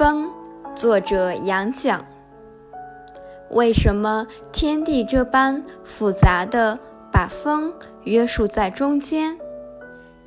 [0.00, 0.30] 风，
[0.74, 2.00] 作者杨绛。
[3.50, 6.78] 为什么天地这般复杂的
[7.12, 7.74] 把风
[8.04, 9.38] 约束在中间？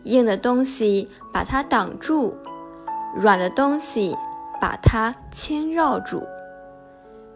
[0.03, 2.37] 硬的东西把它挡住，
[3.15, 4.15] 软的东西
[4.61, 6.21] 把它牵绕住。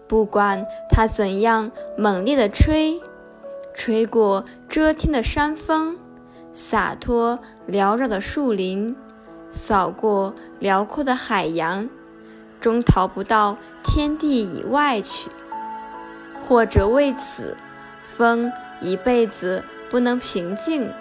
[0.07, 3.01] 不管它怎样猛烈的吹，
[3.73, 5.97] 吹过遮天的山峰，
[6.53, 8.95] 洒脱缭绕的树林，
[9.49, 11.89] 扫过辽阔的海洋。
[12.59, 15.29] 终逃不到天地以外去，
[16.41, 17.55] 或者为此，
[18.03, 20.91] 风一辈子不能平静，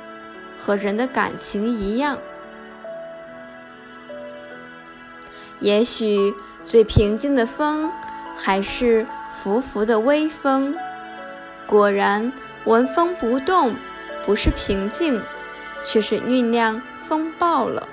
[0.58, 2.18] 和人的感情一样。
[5.58, 7.90] 也许最平静的风，
[8.36, 10.76] 还是浮浮的微风。
[11.66, 12.30] 果然，
[12.64, 13.74] 闻风不动，
[14.26, 15.22] 不是平静，
[15.84, 17.88] 却是酝酿风暴了。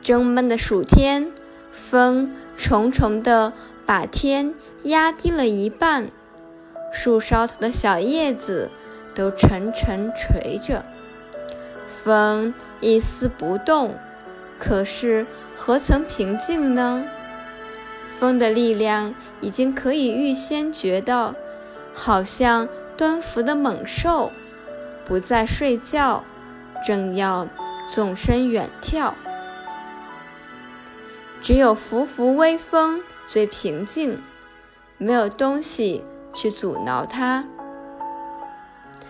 [0.00, 1.32] 蒸闷的暑天。
[1.74, 3.52] 风重重地
[3.84, 4.54] 把天
[4.84, 6.10] 压低了一半，
[6.92, 8.70] 树梢头的小叶子
[9.14, 10.84] 都沉沉垂着。
[12.02, 13.96] 风一丝不动，
[14.58, 15.26] 可是
[15.56, 17.04] 何曾平静呢？
[18.18, 21.34] 风的力量已经可以预先觉到，
[21.92, 24.30] 好像蹲伏的猛兽，
[25.04, 26.22] 不再睡觉，
[26.86, 27.48] 正要
[27.92, 29.14] 纵身远跳。
[31.44, 34.18] 只有拂拂微风最平静，
[34.96, 37.44] 没有东西去阻挠它。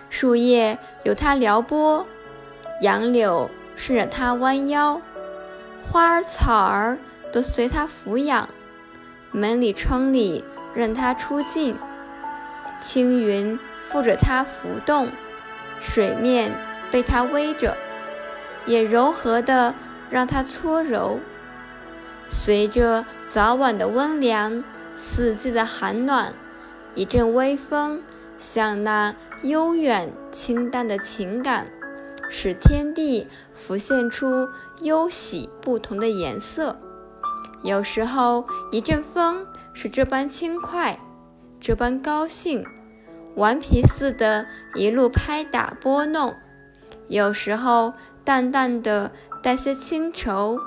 [0.09, 2.05] 树叶由它撩拨，
[2.81, 5.01] 杨柳顺着它弯腰，
[5.81, 6.99] 花儿草儿
[7.33, 8.49] 都随它抚养。
[9.31, 11.77] 门里窗里任它出进，
[12.81, 15.09] 青云附着它浮动，
[15.81, 16.53] 水面
[16.91, 17.77] 被它偎着，
[18.67, 19.73] 也柔和的
[20.11, 21.21] 让它搓揉。
[22.27, 24.65] 随着早晚的温凉，
[24.97, 26.35] 四季的寒暖，
[26.95, 28.03] 一阵微风，
[28.39, 31.67] 像那悠远清淡的情感，
[32.31, 34.49] 使天地浮现出
[34.81, 36.79] 忧喜不同的颜色。
[37.63, 40.99] 有时候，一阵风是这般轻快，
[41.61, 42.65] 这般高兴，
[43.37, 46.33] 顽皮似的，一路拍打拨弄；
[47.09, 47.93] 有时候，
[48.25, 49.13] 淡淡的
[49.43, 50.59] 带些清愁。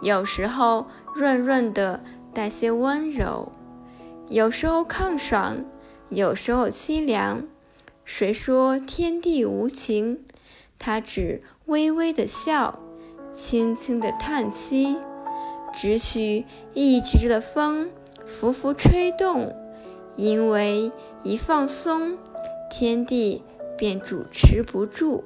[0.00, 0.86] 有时候
[1.18, 3.50] 润润的带些温柔，
[4.28, 5.64] 有时候抗爽，
[6.10, 7.42] 有时候凄凉。
[8.04, 10.20] 谁说天地无情？
[10.78, 12.78] 他只微微的笑，
[13.32, 14.96] 轻轻的叹息，
[15.74, 17.90] 只许一直的风
[18.24, 19.52] 拂拂吹动。
[20.14, 20.92] 因为
[21.24, 22.16] 一放松，
[22.70, 23.42] 天地
[23.76, 25.24] 便主持不住。